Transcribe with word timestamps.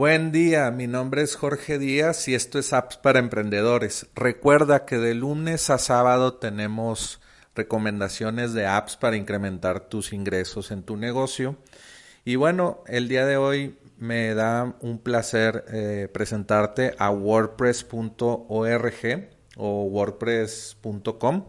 Buen 0.00 0.32
día, 0.32 0.70
mi 0.70 0.86
nombre 0.86 1.20
es 1.20 1.36
Jorge 1.36 1.78
Díaz 1.78 2.26
y 2.26 2.34
esto 2.34 2.58
es 2.58 2.72
Apps 2.72 2.96
para 2.96 3.18
Emprendedores. 3.18 4.06
Recuerda 4.14 4.86
que 4.86 4.96
de 4.96 5.12
lunes 5.12 5.68
a 5.68 5.76
sábado 5.76 6.38
tenemos 6.38 7.20
recomendaciones 7.54 8.54
de 8.54 8.66
apps 8.66 8.96
para 8.96 9.16
incrementar 9.16 9.90
tus 9.90 10.14
ingresos 10.14 10.70
en 10.70 10.84
tu 10.84 10.96
negocio. 10.96 11.58
Y 12.24 12.36
bueno, 12.36 12.82
el 12.86 13.08
día 13.08 13.26
de 13.26 13.36
hoy 13.36 13.78
me 13.98 14.34
da 14.34 14.74
un 14.80 15.00
placer 15.00 15.66
eh, 15.70 16.08
presentarte 16.10 16.94
a 16.96 17.10
wordpress.org 17.10 19.28
o 19.58 19.84
wordpress.com. 19.84 21.44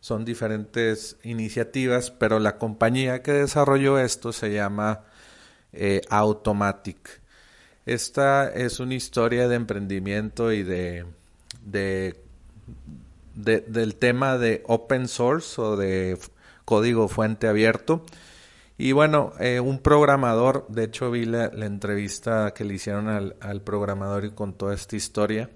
Son 0.00 0.24
diferentes 0.24 1.18
iniciativas, 1.22 2.10
pero 2.10 2.38
la 2.38 2.56
compañía 2.56 3.22
que 3.22 3.32
desarrolló 3.32 3.98
esto 3.98 4.32
se 4.32 4.54
llama 4.54 5.04
eh, 5.74 6.00
Automatic. 6.08 7.19
Esta 7.90 8.48
es 8.48 8.78
una 8.78 8.94
historia 8.94 9.48
de 9.48 9.56
emprendimiento 9.56 10.52
y 10.52 10.62
de, 10.62 11.06
de, 11.64 12.14
del 13.34 13.96
tema 13.96 14.38
de 14.38 14.62
open 14.68 15.08
source 15.08 15.60
o 15.60 15.76
de 15.76 16.16
código 16.64 17.08
fuente 17.08 17.48
abierto. 17.48 18.06
Y 18.78 18.92
bueno, 18.92 19.32
eh, 19.40 19.58
un 19.58 19.80
programador, 19.80 20.68
de 20.68 20.84
hecho 20.84 21.10
vi 21.10 21.24
la, 21.24 21.46
entrevista 21.46 22.54
que 22.54 22.64
le 22.64 22.74
hicieron 22.74 23.08
al, 23.08 23.62
programador 23.62 24.24
y 24.24 24.30
con 24.30 24.52
toda 24.52 24.72
esta 24.72 24.94
historia 24.94 25.50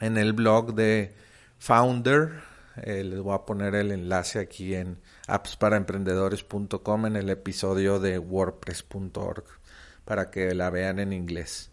en 0.00 0.16
el 0.16 0.32
blog 0.32 0.72
de 0.74 1.14
Founder. 1.58 2.30
Eh, 2.76 3.04
les 3.04 3.20
voy 3.20 3.34
a 3.34 3.44
poner 3.44 3.74
el 3.74 3.92
enlace 3.92 4.38
aquí 4.38 4.74
en 4.74 4.96
appsparaemprendedores.com 5.28 7.04
en 7.04 7.16
el 7.16 7.28
episodio 7.28 8.00
de 8.00 8.18
wordpress.org 8.18 9.60
para 10.04 10.30
que 10.30 10.54
la 10.54 10.70
vean 10.70 10.98
en 10.98 11.12
inglés. 11.12 11.70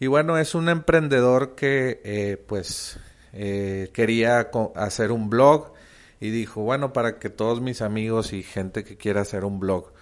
Y 0.00 0.06
bueno, 0.06 0.38
es 0.38 0.54
un 0.54 0.68
emprendedor 0.68 1.54
que 1.54 2.00
eh, 2.04 2.42
pues 2.46 2.98
eh, 3.32 3.90
quería 3.92 4.50
hacer 4.76 5.12
un 5.12 5.28
blog 5.28 5.72
y 6.20 6.30
dijo, 6.30 6.62
bueno, 6.62 6.92
para 6.92 7.18
que 7.18 7.30
todos 7.30 7.60
mis 7.60 7.82
amigos 7.82 8.32
y 8.32 8.42
gente 8.42 8.84
que 8.84 8.96
quiera 8.96 9.22
hacer 9.22 9.44
un 9.44 9.60
blog, 9.60 9.92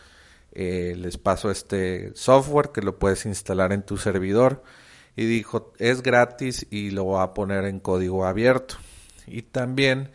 eh, 0.53 0.95
les 0.97 1.19
paso 1.19 1.51
este 1.51 2.13
software 2.15 2.71
que 2.73 2.83
lo 2.83 2.99
puedes 2.99 3.27
instalar 3.27 3.73
en 3.73 3.83
tu 3.83 3.97
servidor. 3.97 4.63
Y 5.15 5.25
dijo, 5.25 5.73
es 5.79 6.03
gratis 6.03 6.67
y 6.71 6.91
lo 6.91 7.07
va 7.07 7.23
a 7.23 7.35
poner 7.35 7.65
en 7.65 7.81
código 7.81 8.27
abierto. 8.27 8.77
Y 9.27 9.43
también 9.43 10.11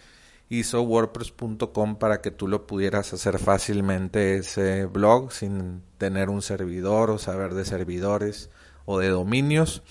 hizo 0.51 0.81
wordpress.com 0.81 1.95
para 1.95 2.19
que 2.19 2.29
tú 2.29 2.49
lo 2.49 2.67
pudieras 2.67 3.13
hacer 3.13 3.39
fácilmente 3.39 4.35
ese 4.35 4.85
blog 4.85 5.31
sin 5.31 5.81
tener 5.97 6.29
un 6.29 6.41
servidor 6.41 7.09
o 7.09 7.17
saber 7.17 7.53
de 7.53 7.63
servidores 7.63 8.49
o 8.83 8.99
de 8.99 9.07
dominios. 9.07 9.81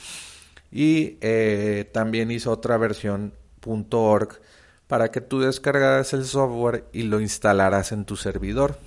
Y 0.71 1.17
eh, 1.23 1.89
también 1.95 2.31
hizo 2.31 2.53
otra 2.53 2.77
versión 2.77 3.33
.org 3.65 4.41
para 4.87 5.11
que 5.11 5.23
tú 5.23 5.41
descargaras 5.41 6.13
el 6.13 6.27
software 6.27 6.85
y 6.93 7.05
lo 7.05 7.21
instalaras 7.21 7.93
en 7.93 8.05
tu 8.05 8.17
servidor. 8.17 8.79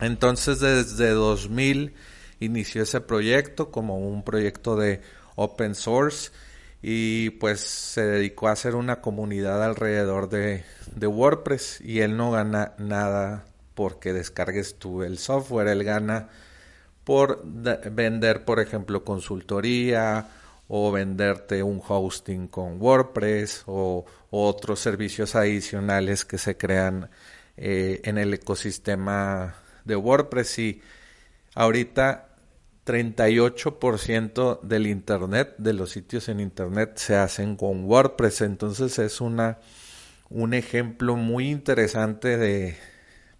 Entonces 0.00 0.60
desde 0.60 1.10
2000 1.10 1.92
inició 2.40 2.82
ese 2.82 3.02
proyecto 3.02 3.70
como 3.70 3.98
un 3.98 4.22
proyecto 4.22 4.74
de 4.76 5.02
open 5.34 5.74
source 5.74 6.30
y 6.82 7.30
pues 7.30 7.60
se 7.60 8.04
dedicó 8.04 8.48
a 8.48 8.52
hacer 8.52 8.74
una 8.74 9.00
comunidad 9.00 9.62
alrededor 9.64 10.28
de, 10.28 10.64
WordPress 10.96 11.80
y 11.80 12.00
él 12.00 12.16
no 12.16 12.30
gana 12.30 12.74
nada 12.78 13.44
porque 13.74 14.12
descargues 14.12 14.76
tú 14.78 15.02
el 15.02 15.18
software, 15.18 15.68
él 15.68 15.84
gana 15.84 16.28
por 17.04 17.42
vender, 17.44 18.44
por 18.44 18.60
ejemplo, 18.60 19.04
consultoría 19.04 20.28
o 20.68 20.90
venderte 20.90 21.62
un 21.62 21.80
hosting 21.86 22.48
con 22.48 22.80
WordPress 22.80 23.62
o, 23.66 24.04
otros 24.30 24.80
servicios 24.80 25.34
adicionales 25.34 26.24
que 26.24 26.36
se 26.36 26.56
crean 26.56 27.08
eh, 27.56 28.00
en 28.04 28.18
el 28.18 28.34
ecosistema 28.34 29.54
de 29.84 29.96
WordPress. 29.96 30.58
Y 30.58 30.82
ahorita 31.54 32.25
38% 32.86 34.60
del 34.62 34.86
internet, 34.86 35.54
de 35.58 35.72
los 35.72 35.90
sitios 35.90 36.28
en 36.28 36.40
internet 36.40 36.96
se 36.96 37.16
hacen 37.16 37.56
con 37.56 37.84
WordPress. 37.84 38.42
Entonces 38.42 38.98
es 38.98 39.20
una 39.20 39.58
un 40.30 40.54
ejemplo 40.54 41.16
muy 41.16 41.50
interesante 41.50 42.36
de 42.36 42.76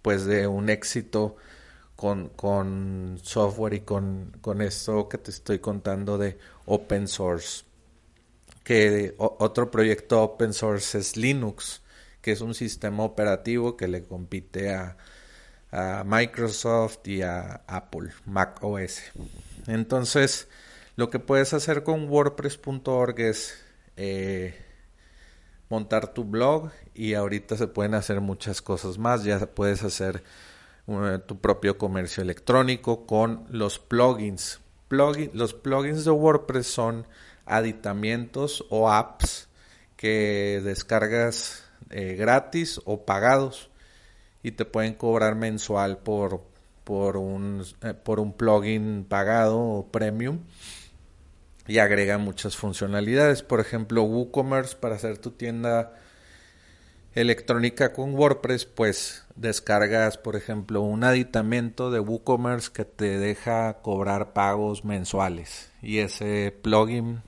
pues 0.02 0.24
de 0.24 0.46
un 0.46 0.68
éxito 0.70 1.36
con, 1.96 2.28
con 2.28 3.18
software 3.22 3.74
y 3.74 3.80
con, 3.80 4.36
con 4.40 4.62
esto 4.62 5.08
que 5.08 5.18
te 5.18 5.30
estoy 5.30 5.58
contando 5.58 6.18
de 6.18 6.38
open 6.66 7.08
source. 7.08 7.64
Que 8.62 9.14
otro 9.18 9.70
proyecto 9.70 10.22
open 10.22 10.52
source 10.52 10.98
es 10.98 11.16
Linux, 11.16 11.82
que 12.20 12.32
es 12.32 12.40
un 12.40 12.54
sistema 12.54 13.04
operativo 13.04 13.76
que 13.76 13.88
le 13.88 14.02
compite 14.02 14.74
a, 14.74 14.96
a 15.70 16.04
Microsoft 16.04 17.06
y 17.06 17.22
a 17.22 17.62
Apple, 17.66 18.10
Mac 18.24 18.62
OS. 18.62 19.02
Entonces, 19.66 20.48
lo 20.96 21.10
que 21.10 21.18
puedes 21.18 21.52
hacer 21.52 21.82
con 21.82 22.08
WordPress.org 22.08 23.20
es 23.20 23.62
eh, 23.96 24.54
montar 25.68 26.14
tu 26.14 26.24
blog 26.24 26.70
y 26.94 27.14
ahorita 27.14 27.56
se 27.56 27.66
pueden 27.66 27.94
hacer 27.94 28.20
muchas 28.20 28.62
cosas 28.62 28.98
más. 28.98 29.24
Ya 29.24 29.38
puedes 29.46 29.82
hacer 29.82 30.22
uh, 30.86 31.18
tu 31.18 31.40
propio 31.40 31.78
comercio 31.78 32.22
electrónico 32.22 33.06
con 33.06 33.46
los 33.50 33.78
plugins. 33.78 34.60
los 34.88 35.54
plugins 35.54 36.04
de 36.04 36.10
WordPress 36.10 36.66
son 36.66 37.06
aditamientos 37.44 38.64
o 38.70 38.90
apps 38.90 39.48
que 39.96 40.60
descargas 40.64 41.64
eh, 41.90 42.14
gratis 42.14 42.80
o 42.84 43.04
pagados 43.04 43.70
y 44.46 44.52
te 44.52 44.64
pueden 44.64 44.94
cobrar 44.94 45.34
mensual 45.34 45.98
por, 45.98 46.40
por, 46.84 47.16
un, 47.16 47.64
eh, 47.82 47.94
por 47.94 48.20
un 48.20 48.32
plugin 48.32 49.04
pagado 49.04 49.58
o 49.58 49.88
premium 49.88 50.38
y 51.66 51.78
agrega 51.78 52.16
muchas 52.18 52.56
funcionalidades. 52.56 53.42
Por 53.42 53.58
ejemplo, 53.58 54.04
WooCommerce 54.04 54.76
para 54.76 54.94
hacer 54.94 55.18
tu 55.18 55.32
tienda 55.32 55.94
electrónica 57.16 57.92
con 57.92 58.14
WordPress, 58.14 58.66
pues 58.66 59.24
descargas, 59.34 60.16
por 60.16 60.36
ejemplo, 60.36 60.80
un 60.80 61.02
aditamento 61.02 61.90
de 61.90 61.98
WooCommerce 61.98 62.70
que 62.72 62.84
te 62.84 63.18
deja 63.18 63.78
cobrar 63.82 64.32
pagos 64.32 64.84
mensuales 64.84 65.72
y 65.82 65.98
ese 65.98 66.56
plugin 66.62 67.20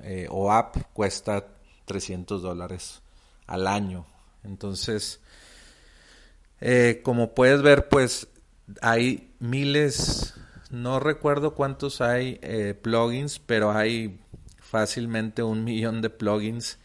eh, 0.00 0.26
o 0.30 0.52
app 0.52 0.76
cuesta 0.92 1.46
300 1.86 2.42
dólares 2.42 3.00
al 3.46 3.66
año. 3.66 4.04
Entonces, 4.44 5.22
eh, 6.60 7.00
como 7.04 7.34
puedes 7.34 7.62
ver, 7.62 7.88
pues 7.88 8.28
hay 8.82 9.34
miles, 9.38 10.34
no 10.70 11.00
recuerdo 11.00 11.54
cuántos 11.54 12.00
hay 12.00 12.38
eh, 12.42 12.74
plugins, 12.80 13.38
pero 13.38 13.72
hay 13.72 14.20
fácilmente 14.58 15.42
un 15.42 15.64
millón 15.64 16.02
de 16.02 16.10
plugins 16.10 16.78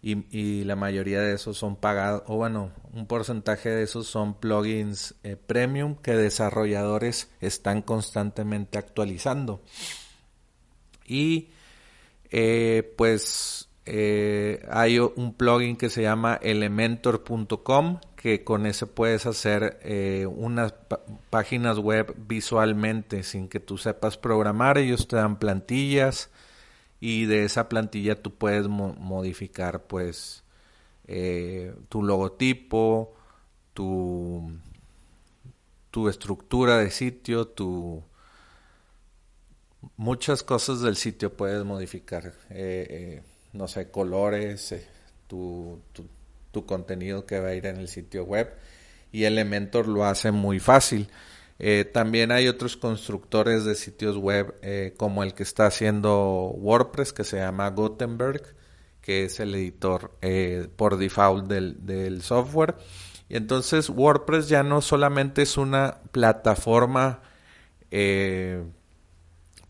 y, 0.00 0.64
la 0.64 0.76
mayoría 0.76 1.20
de 1.20 1.34
esos 1.34 1.58
son 1.58 1.76
pagados, 1.76 2.22
o 2.26 2.36
bueno, 2.36 2.72
un 2.92 3.06
porcentaje 3.06 3.68
de 3.68 3.82
esos 3.82 4.06
son 4.06 4.34
plugins 4.34 5.14
eh, 5.22 5.36
premium 5.36 5.96
que 5.96 6.12
desarrolladores 6.12 7.30
están 7.40 7.82
constantemente 7.82 8.78
actualizando. 8.78 9.60
Y 11.04 11.48
pues 12.96 13.67
hay 14.70 14.98
un 14.98 15.34
plugin 15.34 15.76
que 15.76 15.90
se 15.90 16.02
llama 16.02 16.38
elementor.com 16.42 17.98
que 18.20 18.42
con 18.42 18.66
ese 18.66 18.86
puedes 18.86 19.26
hacer 19.26 19.78
eh, 19.82 20.26
unas 20.26 20.74
páginas 21.30 21.78
web 21.78 22.14
visualmente 22.26 23.22
sin 23.22 23.48
que 23.48 23.60
tú 23.60 23.78
sepas 23.78 24.16
programar. 24.16 24.76
Ellos 24.76 25.06
te 25.06 25.16
dan 25.16 25.38
plantillas 25.38 26.28
y 26.98 27.26
de 27.26 27.44
esa 27.44 27.68
plantilla 27.68 28.20
tú 28.20 28.34
puedes 28.34 28.66
modificar 28.66 29.84
pues 29.84 30.42
eh, 31.06 31.74
tu 31.88 32.02
logotipo, 32.02 33.14
tu, 33.72 34.52
tu 35.92 36.08
estructura 36.08 36.78
de 36.78 36.90
sitio, 36.90 37.46
tu 37.46 38.02
muchas 39.96 40.42
cosas 40.42 40.80
del 40.80 40.96
sitio 40.96 41.36
puedes 41.36 41.64
modificar. 41.64 42.34
Eh, 42.50 43.22
no 43.52 43.68
sé, 43.68 43.90
colores, 43.90 44.74
tu, 45.26 45.80
tu 45.92 46.06
tu 46.50 46.66
contenido 46.66 47.26
que 47.26 47.40
va 47.40 47.48
a 47.48 47.54
ir 47.54 47.66
en 47.66 47.76
el 47.76 47.88
sitio 47.88 48.24
web 48.24 48.52
y 49.12 49.24
Elementor 49.24 49.88
lo 49.88 50.04
hace 50.04 50.30
muy 50.32 50.60
fácil. 50.60 51.08
Eh, 51.58 51.84
también 51.92 52.30
hay 52.30 52.46
otros 52.46 52.76
constructores 52.76 53.64
de 53.64 53.74
sitios 53.74 54.16
web 54.16 54.54
eh, 54.62 54.94
como 54.96 55.22
el 55.22 55.34
que 55.34 55.42
está 55.42 55.66
haciendo 55.66 56.52
WordPress 56.56 57.12
que 57.12 57.24
se 57.24 57.38
llama 57.38 57.68
Gutenberg, 57.70 58.42
que 59.00 59.24
es 59.24 59.40
el 59.40 59.54
editor 59.54 60.12
eh, 60.22 60.68
por 60.76 60.98
default 60.98 61.46
del, 61.46 61.84
del, 61.84 62.22
software. 62.22 62.76
Y 63.28 63.36
entonces 63.36 63.90
WordPress 63.90 64.48
ya 64.48 64.62
no 64.62 64.80
solamente 64.80 65.42
es 65.42 65.56
una 65.56 65.98
plataforma 66.12 67.22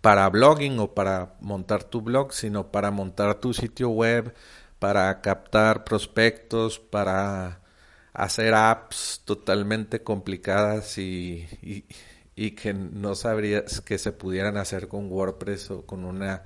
para 0.00 0.28
blogging 0.28 0.78
o 0.78 0.94
para 0.94 1.34
montar 1.40 1.84
tu 1.84 2.02
blog, 2.02 2.32
sino 2.32 2.70
para 2.70 2.90
montar 2.90 3.36
tu 3.36 3.52
sitio 3.54 3.90
web, 3.90 4.34
para 4.78 5.20
captar 5.20 5.84
prospectos, 5.84 6.78
para 6.78 7.60
hacer 8.12 8.54
apps 8.54 9.22
totalmente 9.24 10.02
complicadas 10.02 10.98
y, 10.98 11.46
y, 12.36 12.50
que 12.52 12.74
no 12.74 13.14
sabrías 13.14 13.80
que 13.80 13.98
se 13.98 14.12
pudieran 14.12 14.56
hacer 14.56 14.88
con 14.88 15.10
WordPress 15.10 15.70
o 15.70 15.86
con 15.86 16.04
una 16.04 16.44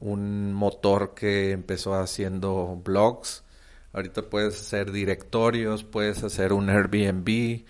un 0.00 0.52
motor 0.54 1.14
que 1.14 1.52
empezó 1.52 1.94
haciendo 1.94 2.80
blogs. 2.84 3.44
Ahorita 3.92 4.22
puedes 4.22 4.60
hacer 4.60 4.92
directorios, 4.92 5.84
puedes 5.84 6.22
hacer 6.24 6.52
un 6.52 6.70
Airbnb. 6.70 7.64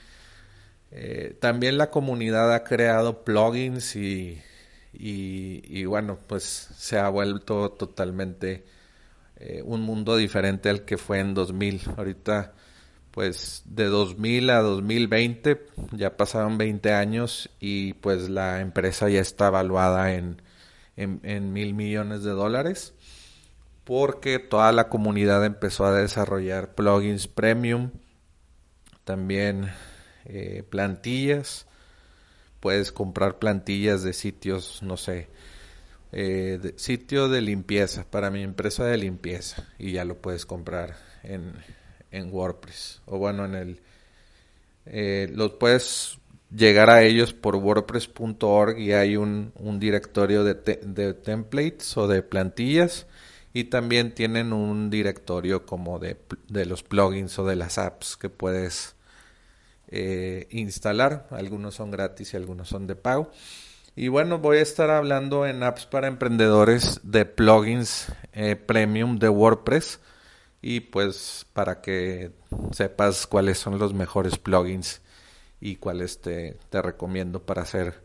Eh, 0.90 1.36
también 1.40 1.78
la 1.78 1.90
comunidad 1.90 2.54
ha 2.54 2.64
creado 2.64 3.24
plugins 3.24 3.96
y, 3.96 4.42
y, 4.98 5.84
bueno, 5.84 6.18
pues 6.26 6.42
se 6.44 6.98
ha 6.98 7.08
vuelto 7.08 7.70
totalmente 7.70 8.64
eh, 9.36 9.62
un 9.64 9.82
mundo 9.82 10.16
diferente 10.16 10.68
al 10.68 10.84
que 10.84 10.98
fue 10.98 11.20
en 11.20 11.34
2000. 11.34 11.82
Ahorita, 11.96 12.54
pues 13.12 13.62
de 13.66 13.84
2000 13.86 14.50
a 14.50 14.60
2020 14.60 15.66
ya 15.92 16.16
pasaron 16.16 16.58
20 16.58 16.92
años 16.92 17.48
y 17.60 17.92
pues 17.94 18.28
la 18.28 18.60
empresa 18.60 19.08
ya 19.08 19.20
está 19.20 19.48
evaluada 19.48 20.14
en, 20.14 20.42
en, 20.96 21.52
mil 21.52 21.74
millones 21.74 22.24
de 22.24 22.32
dólares 22.32 22.94
porque 23.84 24.40
toda 24.40 24.72
la 24.72 24.88
comunidad 24.88 25.44
empezó 25.44 25.86
a 25.86 25.92
desarrollar 25.92 26.74
plugins 26.74 27.28
premium, 27.28 27.90
también 29.04 29.70
eh, 30.26 30.64
plantillas. 30.68 31.67
Puedes 32.60 32.92
comprar 32.92 33.38
plantillas 33.38 34.02
de 34.02 34.12
sitios, 34.12 34.82
no 34.82 34.96
sé, 34.96 35.28
eh, 36.12 36.72
sitio 36.76 37.28
de 37.28 37.40
limpieza 37.40 38.04
para 38.10 38.30
mi 38.30 38.42
empresa 38.42 38.84
de 38.84 38.96
limpieza 38.96 39.68
y 39.78 39.92
ya 39.92 40.04
lo 40.04 40.16
puedes 40.16 40.46
comprar 40.46 40.96
en, 41.22 41.52
en 42.10 42.32
WordPress. 42.32 43.02
O 43.06 43.18
bueno 43.18 43.44
en 43.44 43.54
el 43.54 43.80
eh, 44.86 45.30
los 45.34 45.52
puedes 45.52 46.18
llegar 46.54 46.88
a 46.88 47.02
ellos 47.02 47.34
por 47.34 47.56
wordpress.org 47.56 48.78
y 48.78 48.92
hay 48.92 49.16
un, 49.16 49.52
un 49.56 49.78
directorio 49.78 50.44
de, 50.44 50.54
de, 50.54 51.12
templates 51.12 51.96
o 51.98 52.08
de 52.08 52.22
plantillas 52.22 53.06
y 53.52 53.64
también 53.64 54.14
tienen 54.14 54.54
un 54.54 54.88
directorio 54.88 55.66
como 55.66 55.98
de, 55.98 56.16
de 56.48 56.64
los 56.64 56.82
plugins 56.82 57.38
o 57.38 57.46
de 57.46 57.56
las 57.56 57.76
apps 57.76 58.16
que 58.16 58.30
puedes 58.30 58.94
eh, 59.88 60.46
instalar. 60.50 61.26
Algunos 61.30 61.74
son 61.74 61.90
gratis 61.90 62.34
y 62.34 62.36
algunos 62.36 62.68
son 62.68 62.86
de 62.86 62.96
pago. 62.96 63.30
Y 63.96 64.08
bueno, 64.08 64.38
voy 64.38 64.58
a 64.58 64.62
estar 64.62 64.90
hablando 64.90 65.46
en 65.46 65.62
apps 65.62 65.86
para 65.86 66.06
emprendedores 66.06 67.00
de 67.02 67.24
plugins 67.24 68.12
eh, 68.32 68.54
premium 68.54 69.18
de 69.18 69.28
WordPress 69.28 69.98
y 70.62 70.80
pues 70.80 71.46
para 71.52 71.80
que 71.80 72.30
sepas 72.70 73.26
cuáles 73.26 73.58
son 73.58 73.78
los 73.78 73.94
mejores 73.94 74.38
plugins 74.38 75.00
y 75.60 75.76
cuáles 75.76 76.20
te, 76.20 76.56
te 76.70 76.80
recomiendo 76.80 77.42
para 77.42 77.62
hacer 77.62 78.02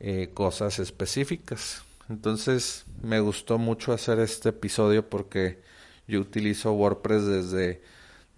eh, 0.00 0.30
cosas 0.34 0.78
específicas. 0.78 1.82
Entonces 2.08 2.84
me 3.02 3.20
gustó 3.20 3.58
mucho 3.58 3.92
hacer 3.92 4.18
este 4.20 4.48
episodio 4.48 5.08
porque 5.08 5.60
yo 6.06 6.20
utilizo 6.20 6.72
WordPress 6.72 7.26
desde 7.26 7.82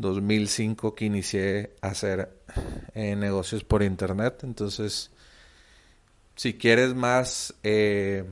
2005 0.01 0.95
que 0.95 1.05
inicié 1.05 1.77
a 1.83 1.89
hacer 1.89 2.31
eh, 2.95 3.17
negocios 3.17 3.65
por 3.65 3.83
internet. 3.83 4.41
Entonces, 4.43 5.11
si 6.35 6.55
quieres 6.55 6.95
más 6.95 7.55
eh, 7.63 8.25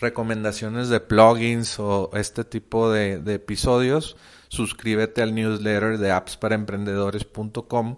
recomendaciones 0.00 0.88
de 0.88 1.00
plugins 1.00 1.78
o 1.78 2.10
este 2.14 2.44
tipo 2.44 2.90
de, 2.90 3.22
episodios, 3.32 4.16
suscríbete 4.48 5.22
al 5.22 5.34
newsletter 5.34 5.98
de 5.98 6.10
appsparaemprendedores.com 6.10 7.96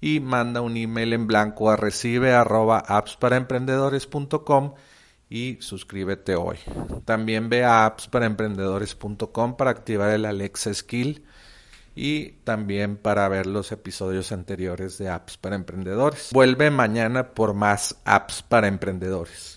y 0.00 0.20
manda 0.20 0.60
un 0.60 0.76
email 0.76 1.12
en 1.12 1.26
blanco 1.26 1.70
a 1.70 1.76
recibe 1.76 2.32
arroba 2.32 2.78
appsparaemprendedores.com 2.78 4.74
y 5.28 5.58
suscríbete 5.60 6.36
hoy. 6.36 6.58
También 7.04 7.48
ve 7.48 7.64
a 7.64 7.86
appsparaemprendedores.com 7.86 9.56
para 9.56 9.70
activar 9.70 10.10
el 10.10 10.24
Alexa 10.24 10.72
Skill 10.72 11.24
y 11.96 12.32
también 12.44 12.98
para 12.98 13.26
ver 13.28 13.46
los 13.46 13.72
episodios 13.72 14.30
anteriores 14.30 14.98
de 14.98 15.08
Apps 15.08 15.38
para 15.38 15.56
Emprendedores. 15.56 16.28
Vuelve 16.32 16.70
mañana 16.70 17.30
por 17.30 17.54
más 17.54 17.96
apps 18.04 18.42
para 18.42 18.68
emprendedores. 18.68 19.54